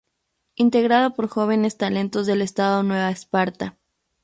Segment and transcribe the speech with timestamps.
[0.55, 3.77] Integrado por jóvenes talentos del estado Nueva Esparta.